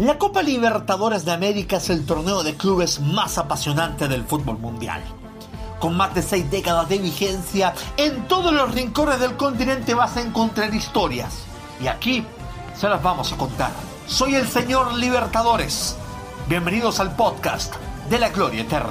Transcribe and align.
La 0.00 0.18
Copa 0.18 0.42
Libertadores 0.42 1.24
de 1.24 1.30
América 1.30 1.76
es 1.76 1.88
el 1.88 2.04
torneo 2.04 2.42
de 2.42 2.56
clubes 2.56 2.98
más 2.98 3.38
apasionante 3.38 4.08
del 4.08 4.24
fútbol 4.24 4.58
mundial. 4.58 5.00
Con 5.78 5.96
más 5.96 6.12
de 6.16 6.22
seis 6.22 6.50
décadas 6.50 6.88
de 6.88 6.98
vigencia, 6.98 7.72
en 7.96 8.26
todos 8.26 8.52
los 8.52 8.74
rincones 8.74 9.20
del 9.20 9.36
continente 9.36 9.94
vas 9.94 10.16
a 10.16 10.22
encontrar 10.22 10.74
historias. 10.74 11.44
Y 11.80 11.86
aquí 11.86 12.24
se 12.76 12.88
las 12.88 13.00
vamos 13.04 13.32
a 13.32 13.36
contar. 13.36 13.70
Soy 14.08 14.34
el 14.34 14.48
señor 14.48 14.94
Libertadores. 14.94 15.96
Bienvenidos 16.48 16.98
al 16.98 17.14
podcast 17.14 17.74
de 18.10 18.18
la 18.18 18.30
Gloria 18.30 18.62
Eterna. 18.62 18.90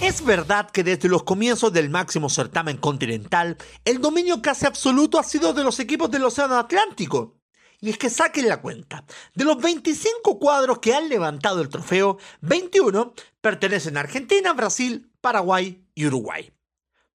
Es 0.00 0.24
verdad 0.24 0.68
que 0.70 0.82
desde 0.82 1.08
los 1.08 1.22
comienzos 1.22 1.72
del 1.72 1.88
máximo 1.88 2.28
certamen 2.30 2.78
continental, 2.78 3.56
el 3.84 4.00
dominio 4.00 4.42
casi 4.42 4.66
absoluto 4.66 5.20
ha 5.20 5.22
sido 5.22 5.52
de 5.52 5.62
los 5.62 5.78
equipos 5.78 6.10
del 6.10 6.24
Océano 6.24 6.56
Atlántico. 6.56 7.39
Y 7.80 7.90
es 7.90 7.98
que 7.98 8.10
saquen 8.10 8.48
la 8.48 8.60
cuenta. 8.60 9.04
De 9.34 9.44
los 9.44 9.60
25 9.60 10.38
cuadros 10.38 10.78
que 10.80 10.94
han 10.94 11.08
levantado 11.08 11.62
el 11.62 11.68
trofeo, 11.68 12.18
21 12.42 13.14
pertenecen 13.40 13.96
a 13.96 14.00
Argentina, 14.00 14.52
Brasil, 14.52 15.10
Paraguay 15.20 15.82
y 15.94 16.06
Uruguay. 16.06 16.52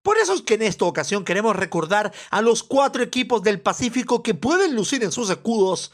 Por 0.02 0.18
eso 0.18 0.34
es 0.34 0.42
que 0.42 0.56
en 0.56 0.62
esta 0.64 0.86
ocasión 0.86 1.26
queremos 1.26 1.56
recordar 1.56 2.14
a 2.30 2.42
los 2.42 2.64
cuatro 2.64 3.02
equipos 3.02 3.42
del 3.42 3.62
Pacífico 3.62 4.22
que 4.22 4.36
pueden 4.36 4.76
lucir 4.76 5.04
en 5.04 5.12
sus 5.12 5.30
escudos 5.30 5.92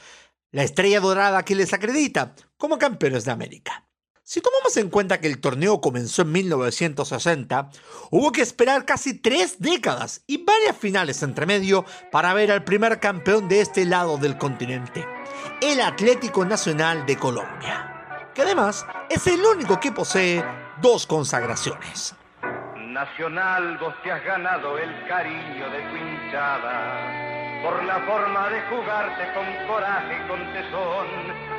la 0.51 0.63
estrella 0.63 0.99
dorada 0.99 1.45
que 1.45 1.55
les 1.55 1.73
acredita 1.73 2.35
como 2.57 2.77
campeones 2.77 3.23
de 3.25 3.31
América. 3.31 3.87
Si 4.31 4.39
tomamos 4.39 4.77
en 4.77 4.89
cuenta 4.89 5.19
que 5.19 5.27
el 5.27 5.41
torneo 5.41 5.81
comenzó 5.81 6.21
en 6.21 6.31
1960, 6.31 7.69
hubo 8.11 8.31
que 8.31 8.41
esperar 8.41 8.85
casi 8.85 9.19
tres 9.19 9.59
décadas 9.59 10.23
y 10.25 10.45
varias 10.45 10.77
finales 10.77 11.21
entre 11.21 11.45
medio 11.45 11.83
para 12.13 12.33
ver 12.33 12.49
al 12.49 12.63
primer 12.63 13.01
campeón 13.01 13.49
de 13.49 13.59
este 13.59 13.83
lado 13.83 14.17
del 14.17 14.37
continente, 14.37 15.05
el 15.59 15.81
Atlético 15.81 16.45
Nacional 16.45 17.05
de 17.05 17.17
Colombia, 17.17 18.31
que 18.33 18.43
además 18.43 18.85
es 19.09 19.27
el 19.27 19.41
único 19.41 19.81
que 19.81 19.91
posee 19.91 20.41
dos 20.81 21.05
consagraciones. 21.05 22.15
Nacional, 22.77 23.79
vos 23.79 23.93
te 24.01 24.13
has 24.13 24.23
ganado 24.23 24.77
el 24.77 25.07
cariño 25.09 25.69
de 25.71 25.81
tu 25.89 25.95
hinchada 25.97 27.61
por 27.63 27.83
la 27.83 27.99
forma 28.05 28.49
de 28.49 28.61
jugarte 28.69 29.33
con 29.33 29.67
coraje 29.67 30.23
y 30.23 30.27
con 30.29 30.53
tesón 30.53 31.50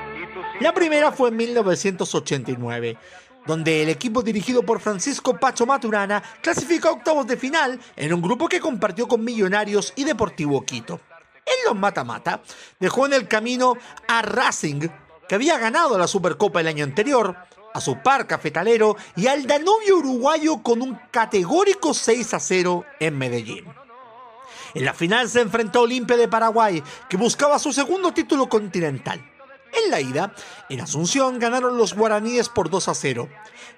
la 0.63 0.75
primera 0.75 1.13
fue 1.13 1.29
en 1.31 1.37
1989 1.37 2.99
donde 3.47 3.83
el 3.83 3.89
equipo 3.89 4.23
dirigido 4.23 4.63
por 4.63 4.81
Francisco 4.81 5.37
Pacho 5.39 5.67
Maturana 5.67 6.23
clasificó 6.41 6.89
a 6.89 6.93
octavos 6.93 7.27
de 7.27 7.37
final 7.37 7.81
en 7.97 8.15
un 8.15 8.23
grupo 8.23 8.49
que 8.49 8.61
compartió 8.61 9.09
con 9.09 9.25
Millonarios 9.25 9.93
y 9.97 10.05
Deportivo 10.05 10.65
Quito. 10.65 11.01
En 11.45 11.65
los 11.67 11.75
mata-mata 11.75 12.43
dejó 12.79 13.07
en 13.07 13.15
el 13.15 13.27
camino 13.27 13.77
a 14.07 14.23
Racing, 14.23 14.89
que 15.29 15.35
había 15.35 15.59
ganado 15.59 15.99
la 15.99 16.07
Supercopa 16.07 16.61
el 16.61 16.69
año 16.69 16.85
anterior, 16.85 17.37
a 17.75 17.81
su 17.81 17.99
par 17.99 18.27
cafetalero 18.27 18.97
y 19.17 19.27
al 19.27 19.47
Danubio 19.47 19.97
uruguayo 19.97 20.63
con 20.63 20.83
un 20.83 20.99
categórico 21.11 21.95
6 21.95 22.35
a 22.35 22.41
0 22.41 22.85
en 23.01 23.19
Medellín. 23.19 23.65
En 24.75 24.85
la 24.85 24.95
final 24.95 25.29
se 25.29 25.41
enfrentó 25.41 25.81
a 25.81 25.83
Olimpia 25.83 26.17
de 26.17 26.29
Paraguay, 26.29 26.83
que 27.09 27.17
buscaba 27.17 27.59
su 27.59 27.73
segundo 27.73 28.13
título 28.13 28.49
continental. 28.49 29.32
En 29.73 29.91
la 29.91 30.01
ida, 30.01 30.35
en 30.69 30.83
Asunción 30.83 31.39
ganaron 31.39 31.79
los 31.79 31.95
guaraníes 31.95 32.49
por 32.51 32.69
2 32.69 32.89
a 32.89 32.95
0. 32.95 33.29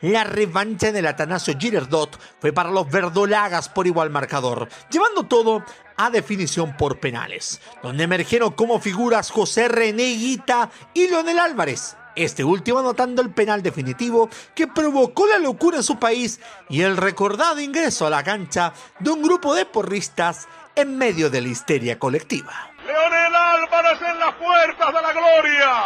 La 0.00 0.24
revancha 0.24 0.88
en 0.88 0.96
el 0.96 1.06
Atanasio 1.06 1.54
Girardot 1.58 2.18
fue 2.40 2.52
para 2.52 2.70
los 2.70 2.90
verdolagas 2.90 3.68
por 3.68 3.86
igual 3.86 4.10
marcador, 4.10 4.68
llevando 4.90 5.24
todo 5.24 5.64
a 5.96 6.10
definición 6.10 6.76
por 6.76 6.98
penales, 6.98 7.60
donde 7.82 8.04
emergieron 8.04 8.52
como 8.52 8.80
figuras 8.80 9.30
José 9.30 9.68
René 9.68 10.08
y 10.08 11.08
Leonel 11.08 11.38
Álvarez, 11.38 11.96
este 12.16 12.42
último 12.42 12.80
anotando 12.80 13.22
el 13.22 13.30
penal 13.30 13.62
definitivo 13.62 14.28
que 14.54 14.66
provocó 14.66 15.26
la 15.26 15.38
locura 15.38 15.78
en 15.78 15.82
su 15.84 15.98
país 15.98 16.40
y 16.68 16.82
el 16.82 16.96
recordado 16.96 17.60
ingreso 17.60 18.06
a 18.06 18.10
la 18.10 18.24
cancha 18.24 18.72
de 18.98 19.10
un 19.10 19.22
grupo 19.22 19.54
de 19.54 19.66
porristas 19.66 20.48
en 20.74 20.98
medio 20.98 21.30
de 21.30 21.40
la 21.40 21.48
histeria 21.48 21.98
colectiva. 21.98 22.73
Leonel 22.86 23.34
Álvarez 23.34 24.02
en 24.02 24.18
las 24.18 24.34
puertas 24.34 24.92
de 24.92 25.02
la 25.02 25.12
gloria. 25.12 25.82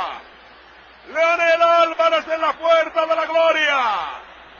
Leonel 1.08 1.62
Álvarez 1.62 2.24
en 2.28 2.40
las 2.40 2.56
puertas 2.56 3.08
de 3.08 3.16
la 3.16 3.26
gloria. 3.26 3.78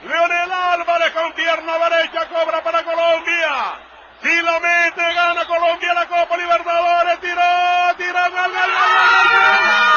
Leonel 0.03 0.51
Álvarez 0.51 1.11
con 1.11 1.33
pierna 1.33 1.77
derecha 1.89 2.27
cobra 2.29 2.63
para 2.63 2.83
Colombia. 2.83 3.75
Si 4.21 4.41
lo 4.41 4.59
mete, 4.59 5.13
gana 5.13 5.45
Colombia 5.45 5.93
la 5.93 6.05
Copa 6.07 6.37
Libertadores. 6.37 7.19
Tiró, 7.19 7.95
tiró, 7.97 8.31
gol, 8.31 8.51
gol, 8.51 8.71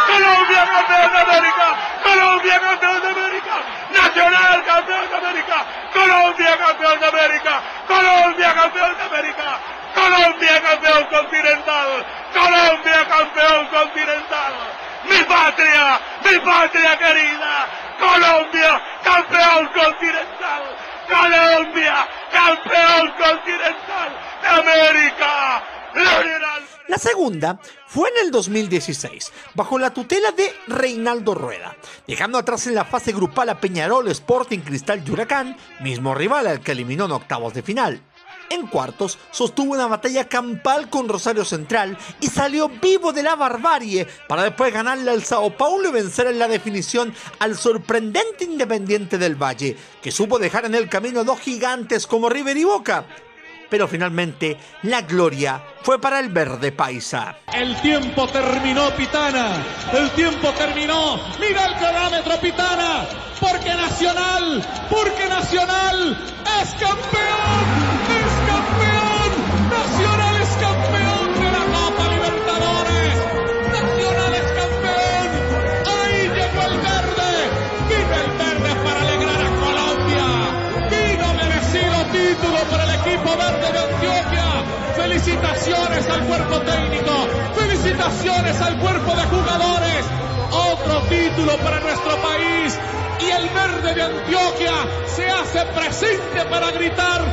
Colombia 0.07 0.67
campeón 0.67 1.13
de 1.13 1.19
América. 1.19 1.77
Colombia 2.03 2.61
campeón 2.61 3.03
de 3.03 3.09
América. 3.09 3.55
Nacional 3.93 4.65
campeón 4.65 5.11
de 5.11 5.17
América. 5.17 5.67
Colombia 5.93 6.59
campeón 6.59 7.01
de 7.01 7.07
América. 7.07 7.63
Colombia 7.87 8.55
campeón 8.55 8.97
de 8.97 9.03
América. 9.03 9.59
Colombia 9.95 10.63
campeón 10.63 11.05
continental. 11.05 12.07
Colombia 12.43 13.07
campeón 13.07 13.67
continental. 13.69 14.53
Mi 15.09 15.23
patria, 15.25 16.01
mi 16.25 16.39
patria 16.41 16.99
querida. 16.99 17.69
Colombia 18.01 18.83
campeón 19.05 19.69
continental. 19.69 20.63
Colombia 21.09 22.09
campeón 22.33 23.13
continental 23.17 24.11
de 24.43 24.49
América. 24.49 25.63
La 26.89 26.99
segunda 26.99 27.61
fue 27.87 28.09
en 28.11 28.27
el 28.27 28.31
2016, 28.31 29.33
bajo 29.55 29.79
la 29.79 29.91
tutela 29.91 30.33
de 30.33 30.53
Reinaldo 30.67 31.35
Rueda, 31.35 31.77
dejando 32.07 32.39
atrás 32.39 32.67
en 32.67 32.75
la 32.75 32.85
fase 32.85 33.13
grupal 33.13 33.51
a 33.51 33.61
Peñarol 33.61 34.09
Sporting 34.09 34.61
Cristal 34.61 35.05
Huracán, 35.09 35.57
mismo 35.81 36.15
rival 36.15 36.47
al 36.47 36.61
que 36.61 36.73
eliminó 36.73 37.05
en 37.05 37.13
octavos 37.13 37.55
de 37.55 37.63
final. 37.63 38.03
En 38.53 38.67
cuartos 38.67 39.19
sostuvo 39.31 39.73
una 39.73 39.87
batalla 39.87 40.29
campal 40.29 40.91
con 40.91 41.09
Rosario 41.09 41.43
Central 41.43 41.97
y 42.21 42.27
salió 42.27 42.69
vivo 42.69 43.11
de 43.11 43.23
la 43.23 43.35
barbarie 43.35 44.07
para 44.29 44.43
después 44.43 44.71
ganarle 44.71 45.11
al 45.11 45.25
Sao 45.25 45.57
Paulo 45.57 45.89
y 45.89 45.93
vencer 45.93 46.27
en 46.27 46.39
la 46.39 46.49
definición 46.49 47.15
al 47.39 47.57
sorprendente 47.57 48.45
Independiente 48.45 49.17
del 49.17 49.43
Valle, 49.43 49.75
que 50.03 50.13
supo 50.13 50.39
dejar 50.39 50.67
en 50.67 50.75
el 50.75 50.91
camino 50.91 51.25
dos 51.25 51.41
gigantes 51.41 52.07
como 52.07 52.29
River 52.29 52.59
y 52.59 52.65
Boca. 52.65 53.07
Pero 53.71 53.89
finalmente 53.89 54.59
la 54.83 55.01
gloria 55.01 55.65
fue 55.83 55.99
para 55.99 56.21
el 56.21 56.29
verde 56.29 56.73
paisa. 56.73 57.39
El 57.55 57.81
tiempo 57.81 58.29
terminó, 58.29 58.91
Pitana. 58.95 59.65
El 59.95 60.11
tiempo 60.11 60.51
terminó. 60.51 61.19
Mira 61.41 61.69
el 61.69 61.75
cronómetro, 61.77 62.39
Pitana. 62.39 63.07
Porque 63.41 63.75
Nacional, 63.75 64.63
porque 64.91 65.27
Nacional 65.27 66.19
es 66.61 66.71
campeón. 66.75 67.42
Felicitaciones 85.23 86.09
al 86.09 86.27
cuerpo 86.27 86.61
técnico. 86.63 87.13
Felicitaciones 87.55 88.61
al 88.61 88.77
cuerpo 88.81 89.15
de 89.15 89.23
jugadores. 89.23 90.05
Otro 90.51 91.01
título 91.09 91.57
para 91.59 91.79
nuestro 91.79 92.21
país 92.21 92.77
y 93.21 93.31
el 93.31 93.49
verde 93.51 93.95
de 93.95 94.03
Antioquia 94.03 94.73
se 95.07 95.29
hace 95.29 95.65
presente 95.77 96.45
para 96.51 96.73
gritar, 96.73 97.25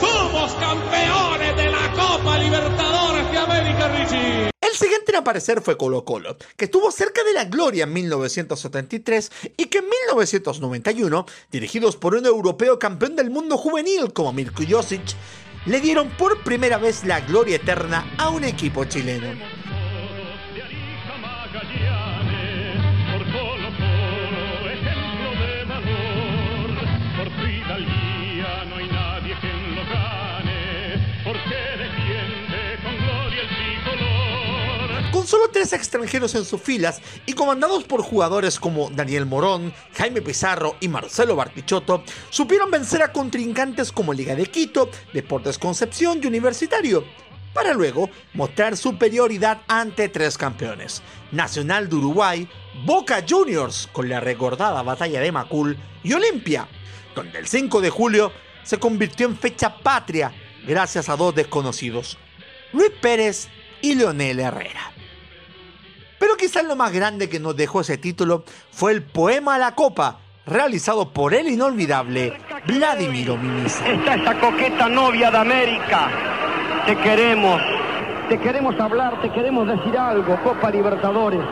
somos 0.00 0.52
campeones 0.54 1.56
de 1.56 1.70
la 1.70 1.92
Copa 1.92 2.36
Libertadores 2.38 3.30
de 3.30 3.38
América, 3.38 3.88
Richie. 3.96 4.50
El 4.60 4.72
siguiente 4.72 5.12
en 5.12 5.18
aparecer 5.18 5.62
fue 5.62 5.76
Colo 5.76 6.04
Colo, 6.04 6.36
que 6.56 6.64
estuvo 6.64 6.90
cerca 6.90 7.22
de 7.22 7.32
la 7.32 7.44
gloria 7.44 7.84
en 7.84 7.92
1973 7.92 9.30
y 9.56 9.66
que 9.66 9.78
en 9.78 9.84
1991, 9.88 11.26
dirigidos 11.52 11.96
por 11.96 12.16
un 12.16 12.26
europeo 12.26 12.80
campeón 12.80 13.14
del 13.14 13.30
mundo 13.30 13.56
juvenil 13.56 14.12
como 14.12 14.32
Mirko 14.32 14.64
Josic, 14.68 15.14
le 15.66 15.80
dieron 15.80 16.08
por 16.10 16.42
primera 16.42 16.78
vez 16.78 17.04
la 17.04 17.20
gloria 17.20 17.56
eterna 17.56 18.04
a 18.18 18.30
un 18.30 18.44
equipo 18.44 18.84
chileno. 18.84 19.28
Solo 35.26 35.48
tres 35.52 35.72
extranjeros 35.72 36.36
en 36.36 36.44
sus 36.44 36.62
filas 36.62 37.02
y 37.26 37.32
comandados 37.32 37.82
por 37.82 38.00
jugadores 38.00 38.60
como 38.60 38.90
Daniel 38.90 39.26
Morón, 39.26 39.74
Jaime 39.94 40.22
Pizarro 40.22 40.76
y 40.78 40.86
Marcelo 40.86 41.34
Bartichotto, 41.34 42.04
supieron 42.30 42.70
vencer 42.70 43.02
a 43.02 43.12
contrincantes 43.12 43.90
como 43.90 44.14
Liga 44.14 44.36
de 44.36 44.46
Quito, 44.46 44.88
Deportes 45.12 45.58
Concepción 45.58 46.20
y 46.22 46.28
Universitario. 46.28 47.04
para 47.52 47.74
luego 47.74 48.08
mostrar 48.34 48.76
superioridad 48.76 49.62
ante 49.66 50.08
tres 50.08 50.38
campeones, 50.38 51.02
Nacional 51.32 51.88
de 51.88 51.96
Uruguay, 51.96 52.48
Boca 52.84 53.24
Juniors 53.28 53.88
con 53.92 54.08
la 54.08 54.20
recordada 54.20 54.80
batalla 54.82 55.18
de 55.18 55.32
Macul 55.32 55.76
y 56.04 56.12
Olimpia, 56.12 56.68
donde 57.16 57.40
el 57.40 57.48
5 57.48 57.80
de 57.80 57.90
julio 57.90 58.30
se 58.62 58.78
convirtió 58.78 59.26
en 59.26 59.36
fecha 59.36 59.76
patria 59.78 60.32
gracias 60.68 61.08
a 61.08 61.16
dos 61.16 61.34
desconocidos, 61.34 62.16
Luis 62.72 62.92
Pérez 63.00 63.48
y 63.82 63.96
Leonel 63.96 64.38
Herrera. 64.38 64.95
Pero 66.18 66.36
quizás 66.36 66.64
lo 66.64 66.76
más 66.76 66.92
grande 66.92 67.28
que 67.28 67.40
nos 67.40 67.56
dejó 67.56 67.82
ese 67.82 67.98
título 67.98 68.44
fue 68.70 68.92
el 68.92 69.02
poema 69.02 69.56
a 69.56 69.58
la 69.58 69.74
copa, 69.74 70.18
realizado 70.46 71.10
por 71.10 71.34
el 71.34 71.48
inolvidable 71.48 72.38
Vladimiro 72.66 73.36
Mimiza. 73.36 73.86
Está 73.88 74.14
esta 74.14 74.40
coqueta 74.40 74.88
novia 74.88 75.30
de 75.30 75.38
América. 75.38 76.08
Te 76.86 76.96
queremos, 76.96 77.60
te 78.28 78.38
queremos 78.38 78.78
hablar, 78.80 79.20
te 79.20 79.30
queremos 79.30 79.66
decir 79.68 79.96
algo, 79.98 80.38
Copa 80.42 80.70
Libertadores. 80.70 81.42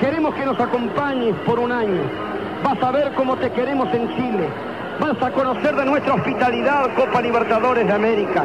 Queremos 0.00 0.34
que 0.34 0.44
nos 0.44 0.58
acompañes 0.58 1.34
por 1.46 1.58
un 1.58 1.72
año. 1.72 2.02
Vas 2.62 2.82
a 2.82 2.90
ver 2.90 3.12
cómo 3.14 3.36
te 3.36 3.50
queremos 3.52 3.92
en 3.94 4.08
Chile. 4.16 4.48
Vas 4.98 5.22
a 5.22 5.30
conocer 5.30 5.76
de 5.76 5.84
nuestra 5.84 6.14
hospitalidad, 6.14 6.94
Copa 6.96 7.20
Libertadores 7.20 7.86
de 7.86 7.92
América. 7.92 8.44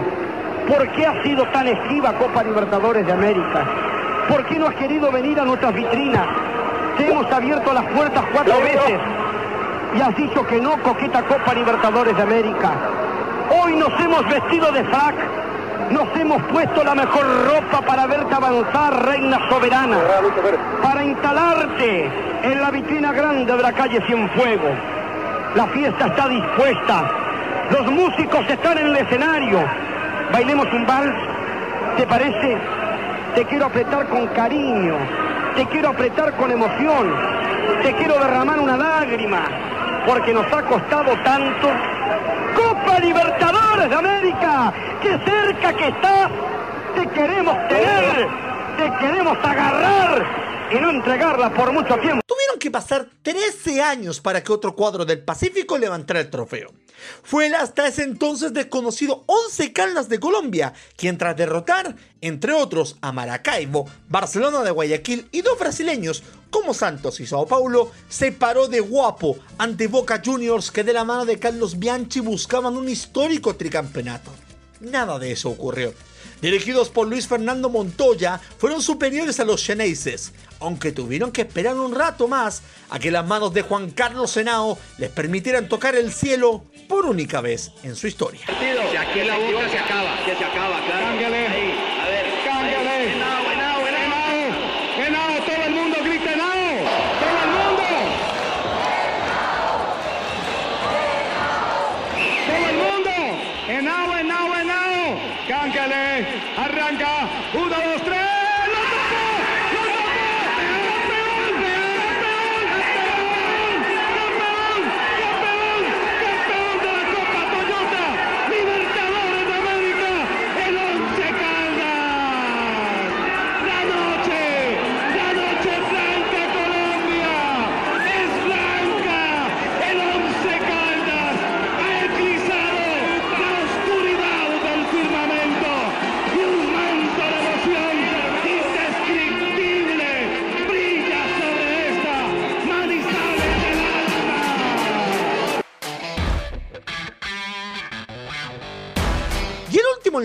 ¿Por 0.67 0.91
qué 0.93 1.05
has 1.05 1.23
sido 1.23 1.47
tan 1.51 1.67
esquiva, 1.67 2.17
Copa 2.17 2.43
Libertadores 2.43 3.05
de 3.05 3.11
América? 3.11 3.90
¿Por 4.31 4.45
qué 4.45 4.57
no 4.57 4.67
has 4.67 4.75
querido 4.75 5.11
venir 5.11 5.37
a 5.41 5.43
nuestras 5.43 5.73
vitrinas? 5.73 6.25
Te 6.97 7.05
hemos 7.11 7.29
abierto 7.29 7.73
las 7.73 7.83
puertas 7.87 8.23
cuatro 8.31 8.61
veces 8.61 8.97
y 9.93 9.99
has 9.99 10.15
dicho 10.15 10.47
que 10.47 10.61
no, 10.61 10.81
coqueta 10.81 11.21
Copa 11.23 11.53
Libertadores 11.53 12.15
de 12.15 12.23
América. 12.23 12.71
Hoy 13.61 13.75
nos 13.75 13.89
hemos 13.99 14.25
vestido 14.29 14.71
de 14.71 14.85
frac, 14.85 15.15
nos 15.89 16.07
hemos 16.15 16.41
puesto 16.43 16.81
la 16.81 16.95
mejor 16.95 17.25
ropa 17.45 17.81
para 17.85 18.07
verte 18.07 18.33
avanzar, 18.33 19.05
reina 19.05 19.37
soberana, 19.49 19.97
para 20.81 21.03
instalarte 21.03 22.09
en 22.43 22.61
la 22.61 22.71
vitrina 22.71 23.11
grande 23.11 23.53
de 23.53 23.61
la 23.61 23.73
calle 23.73 24.01
Cienfuegos. 24.07 24.77
La 25.55 25.67
fiesta 25.67 26.07
está 26.07 26.29
dispuesta, 26.29 27.11
los 27.69 27.91
músicos 27.91 28.49
están 28.49 28.77
en 28.77 28.87
el 28.87 28.95
escenario. 28.95 29.59
Bailemos 30.31 30.71
un 30.71 30.87
vals, 30.87 31.17
¿te 31.97 32.07
parece? 32.07 32.57
Te 33.35 33.45
quiero 33.45 33.67
apretar 33.67 34.07
con 34.07 34.27
cariño, 34.27 34.97
te 35.55 35.65
quiero 35.67 35.89
apretar 35.89 36.33
con 36.35 36.51
emoción, 36.51 37.15
te 37.81 37.93
quiero 37.93 38.19
derramar 38.19 38.59
una 38.59 38.75
lágrima, 38.75 39.47
porque 40.05 40.33
nos 40.33 40.45
ha 40.51 40.61
costado 40.63 41.13
tanto. 41.23 41.69
Copa 42.55 42.99
Libertadores 42.99 43.89
de 43.89 43.95
América, 43.95 44.73
qué 45.01 45.17
cerca 45.19 45.73
que 45.73 45.87
estás, 45.87 46.29
te 46.95 47.07
queremos 47.07 47.55
tener, 47.69 48.27
te 48.77 48.91
queremos 48.99 49.37
agarrar 49.41 50.25
y 50.71 50.75
no 50.75 50.89
entregarla 50.89 51.49
por 51.51 51.71
mucho 51.71 51.97
tiempo. 51.99 52.21
Tuvieron 52.51 52.59
que 52.59 52.71
pasar 52.71 53.09
13 53.21 53.81
años 53.81 54.19
para 54.19 54.43
que 54.43 54.51
otro 54.51 54.75
cuadro 54.75 55.05
del 55.05 55.23
Pacífico 55.23 55.77
levantara 55.77 56.19
el 56.19 56.29
trofeo. 56.29 56.73
Fue 57.23 57.45
el 57.45 57.55
hasta 57.55 57.87
ese 57.87 58.03
entonces 58.03 58.51
desconocido 58.51 59.23
11 59.27 59.71
Caldas 59.71 60.09
de 60.09 60.19
Colombia, 60.19 60.73
quien 60.97 61.17
tras 61.17 61.37
derrotar, 61.37 61.95
entre 62.19 62.51
otros, 62.51 62.97
a 62.99 63.13
Maracaibo, 63.13 63.89
Barcelona 64.09 64.63
de 64.63 64.71
Guayaquil 64.71 65.29
y 65.31 65.43
dos 65.43 65.57
brasileños 65.57 66.23
como 66.49 66.73
Santos 66.73 67.21
y 67.21 67.25
Sao 67.25 67.47
Paulo, 67.47 67.89
se 68.09 68.33
paró 68.33 68.67
de 68.67 68.81
guapo 68.81 69.37
ante 69.57 69.87
Boca 69.87 70.21
Juniors 70.23 70.71
que 70.71 70.83
de 70.83 70.91
la 70.91 71.05
mano 71.05 71.23
de 71.23 71.39
Carlos 71.39 71.79
Bianchi 71.79 72.19
buscaban 72.19 72.75
un 72.75 72.89
histórico 72.89 73.55
tricampeonato. 73.55 74.29
Nada 74.81 75.19
de 75.19 75.31
eso 75.31 75.49
ocurrió 75.49 75.93
dirigidos 76.41 76.89
por 76.89 77.07
Luis 77.07 77.27
Fernando 77.27 77.69
Montoya, 77.69 78.39
fueron 78.57 78.81
superiores 78.81 79.39
a 79.39 79.45
los 79.45 79.61
Xeneises, 79.61 80.33
aunque 80.59 80.91
tuvieron 80.91 81.31
que 81.31 81.41
esperar 81.41 81.75
un 81.75 81.93
rato 81.93 82.27
más 82.27 82.63
a 82.89 82.99
que 82.99 83.11
las 83.11 83.25
manos 83.25 83.53
de 83.53 83.61
Juan 83.61 83.91
Carlos 83.91 84.31
Senao 84.31 84.77
les 84.97 85.09
permitieran 85.09 85.69
tocar 85.69 85.95
el 85.95 86.11
cielo 86.11 86.63
por 86.87 87.05
única 87.05 87.41
vez 87.41 87.71
en 87.83 87.95
su 87.95 88.07
historia. 88.07 88.41
Si 88.45 88.97
aquí 88.97 89.21
la 89.25 89.37
boca 89.37 89.69
se 89.69 89.77
acaba, 89.77 90.25
que 90.25 90.35
se 90.35 90.43
acaba, 90.43 90.85
claro. 90.85 91.00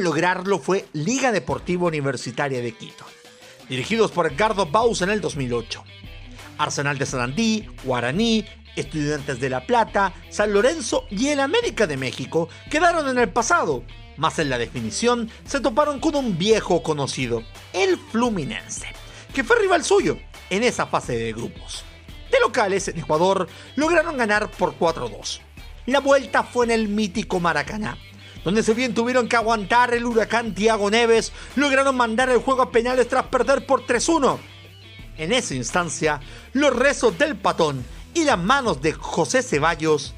Lograrlo 0.07 0.61
fue 0.61 0.85
Liga 0.93 1.33
Deportiva 1.33 1.89
Universitaria 1.89 2.63
de 2.63 2.71
Quito, 2.71 3.05
dirigidos 3.69 4.13
por 4.13 4.31
Edgardo 4.31 4.65
Baus 4.65 5.03
en 5.03 5.11
el 5.11 5.21
2008. 5.21 5.83
Arsenal 6.59 6.97
de 6.97 7.07
Sarandí, 7.07 7.67
Guaraní, 7.83 8.47
Estudiantes 8.77 9.41
de 9.41 9.51
La 9.51 9.67
Plata, 9.67 10.15
San 10.31 10.53
Lorenzo 10.53 11.07
y 11.11 11.27
el 11.27 11.41
América 11.41 11.89
de 11.89 11.97
México 11.97 12.49
quedaron 12.71 13.09
en 13.09 13.19
el 13.19 13.31
pasado, 13.31 13.83
más 14.17 14.39
en 14.39 14.49
la 14.49 14.59
definición 14.59 15.29
se 15.45 15.59
toparon 15.59 15.99
con 15.99 16.15
un 16.15 16.39
viejo 16.39 16.85
conocido, 16.85 17.43
el 17.73 17.99
Fluminense, 17.99 18.87
que 19.35 19.43
fue 19.43 19.59
rival 19.59 19.83
suyo 19.83 20.19
en 20.51 20.63
esa 20.63 20.87
fase 20.87 21.19
de 21.19 21.33
grupos. 21.33 21.83
De 22.31 22.39
locales 22.39 22.87
en 22.87 23.01
Ecuador 23.01 23.49
lograron 23.75 24.17
ganar 24.17 24.53
por 24.53 24.79
4-2. 24.79 25.41
La 25.87 25.99
vuelta 25.99 26.45
fue 26.45 26.67
en 26.67 26.71
el 26.71 26.87
mítico 26.87 27.41
Maracaná, 27.41 27.99
donde 28.47 28.63
si 28.63 28.75
bien 28.75 28.95
tuvieron 28.95 29.27
que 29.27 29.35
aguantar 29.35 29.93
el 29.93 30.05
huracán 30.05 30.55
Tiago 30.55 30.89
Neves, 30.89 31.33
lograron 31.57 31.97
mandar 31.97 32.31
el 32.31 32.39
juego 32.39 32.63
a 32.63 32.71
penales 32.71 33.09
tras 33.09 33.25
perder 33.25 33.67
por 33.67 33.85
3-1. 33.85 34.39
En 35.19 35.33
esa 35.33 35.57
instancia, 35.57 36.21
los 36.53 36.73
rezos 36.73 37.19
del 37.19 37.35
patón 37.35 37.85
y 38.15 38.23
las 38.23 38.39
manos 38.39 38.81
de 38.81 38.93
José 38.93 39.43
Ceballos 39.43 40.15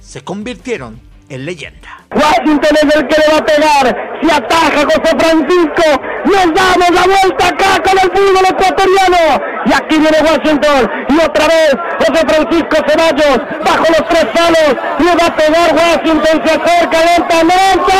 se 0.00 0.22
convirtieron 0.22 1.00
en 1.28 1.44
leyenda. 1.44 2.04
Washington 2.10 2.76
es 2.82 2.96
el 2.96 3.06
que 3.06 3.16
le 3.16 3.32
va 3.32 3.38
a 3.38 3.44
pegar. 3.44 3.96
Si 4.20 4.28
ataja 4.28 4.84
José 4.84 5.16
Francisco, 5.16 6.02
nos 6.28 6.54
damos 6.54 6.90
la 6.90 7.04
vuelta 7.06 7.48
acá 7.48 7.82
con 7.82 7.98
el 7.98 8.10
fútbol 8.10 8.44
ecuatoriano. 8.48 9.18
Y 9.66 9.72
aquí 9.72 9.98
viene 9.98 10.18
Washington. 10.20 10.90
Y 11.08 11.24
otra 11.24 11.46
vez 11.46 11.76
José 11.98 12.26
Francisco 12.26 12.76
Ceballos 12.86 13.40
bajo 13.64 13.84
los 13.88 14.08
tres 14.08 14.26
palos. 14.26 14.70
Le 14.98 15.14
va 15.16 15.26
a 15.26 15.36
pegar 15.36 15.74
Washington. 15.74 16.42
Se 16.44 16.50
acerca 16.50 16.98
lentamente. 17.04 17.94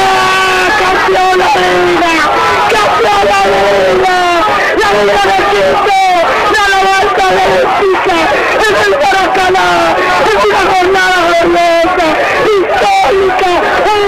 ¡Campeón 0.78 1.38
la 1.38 1.52
liga! 1.58 2.14
¡Campeón 2.72 3.24
la 3.32 3.40
liga! 3.52 4.18
¡La 4.78 4.88
liga 4.98 5.22
de 5.30 5.38
Quito! 5.50 6.00
¡La 6.54 6.64
vuelta 6.86 7.24
olímpica! 7.28 8.18
¡Es 8.60 8.76
el 8.86 8.92
Maracaná! 9.02 9.68
¡Es 10.28 10.40
una 10.44 10.62
jornada 10.72 11.16
gloriosa! 11.28 12.06
¡Histórica! 12.54 13.50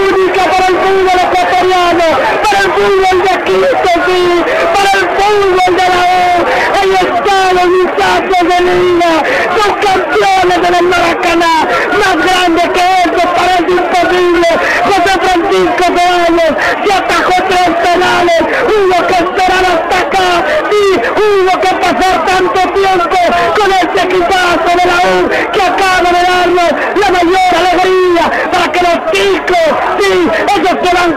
¡Única 0.08 0.42
para 0.50 0.66
el 0.66 0.76
fútbol 0.76 1.18
ecuatoriano! 1.26 2.06
¡Para 2.42 2.58
el 2.60 2.69
fútbol 2.80 3.22
de 3.22 3.34
Quito, 3.44 3.92
sí! 4.06 4.44
¡Para 4.75 4.90
el 4.99 5.04
fútbol 5.16 5.76
de 5.76 5.87
la 5.92 6.00
U! 6.16 6.46
¡Ahí 6.78 6.92
están 7.06 7.49
los 7.56 7.68
muchachos 7.78 8.42
de 8.50 8.58
liga! 8.68 9.12
¡Son 9.56 9.72
campeones 9.84 10.68
en 10.68 10.75
el 10.75 10.87
Maracaná! 10.92 11.54
¡Más 12.00 12.16
grande 12.26 12.62
que 12.75 12.84
eso! 13.04 13.22
¡Parece 13.37 13.72
imposible! 13.80 14.49
¡José 14.88 15.12
Francisco 15.25 15.84
Ceballos 15.96 16.52
se 16.84 16.92
atajó 16.92 17.37
tres 17.50 17.70
penales! 17.84 18.42
¡Hubo 18.72 19.06
que 19.06 19.14
esperar 19.25 19.64
hasta 19.72 19.96
acá! 20.04 20.28
¡Sí! 20.70 20.84
¡Hubo 21.22 21.60
que 21.60 21.72
pasar 21.84 22.14
tanto 22.30 22.60
tiempo 22.80 23.18
con 23.56 23.72
este 23.72 24.00
equipazo 24.08 24.70
de 24.78 24.87
la 24.90 24.99
U 25.10 25.28
que 25.52 25.62
acaba 25.62 26.08
de 26.16 26.22
darnos 26.30 26.70
la 26.96 27.10
mayor 27.10 27.52
alegría 27.60 28.25
para 28.50 28.72
que 28.72 28.80
los 28.80 28.99
chicos, 29.12 29.68
sí, 29.99 30.28
ellos 30.56 30.76
que 30.82 30.94
van 30.94 31.16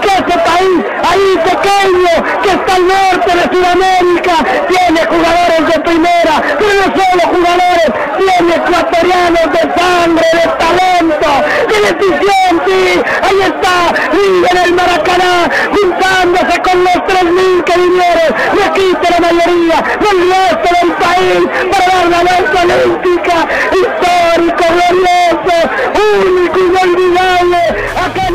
que 0.00 0.08
este 0.08 0.38
país 0.38 0.78
ahí 1.10 1.38
pequeño 1.44 2.14
que 2.42 2.50
está 2.50 2.74
al 2.74 2.86
norte 2.86 3.30
de 3.38 3.44
Sudamérica 3.56 4.34
tiene 4.68 5.00
jugadores 5.06 5.66
de 5.72 5.80
primera, 5.80 6.42
pero 6.58 6.72
no 6.74 6.86
solo 6.98 7.22
jugadores, 7.34 7.90
tiene 8.18 8.54
ecuatorianos 8.56 9.46
de 9.52 9.62
sangre, 9.78 10.28
de 10.32 10.46
talento, 10.62 11.30
de 11.68 11.76
deficiente. 11.88 12.76
Ahí 13.22 13.40
está, 13.42 13.76
en 14.12 14.56
el 14.64 14.72
Maracaná, 14.74 15.50
juntándose 15.70 16.60
con 16.62 16.84
los 16.84 16.94
3.000 16.94 17.64
que 17.64 17.78
vinieron, 17.78 18.30
de 18.56 18.64
aquí 18.64 18.86
de 19.02 19.10
la 19.10 19.20
mayoría, 19.20 19.78
del 20.00 20.28
norte 20.28 20.68
del 20.80 20.92
país, 20.92 21.42
para 21.70 21.86
dar 21.94 22.06
la 22.08 22.20
vuelta 22.22 22.62
olímpica, 22.62 23.36
histórico, 23.72 24.64
glorioso, 24.74 25.56
único, 26.18 26.58
inolvidable. 26.58 27.58
Acá 27.98 28.27